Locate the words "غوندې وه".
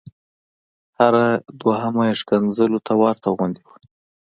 3.37-3.75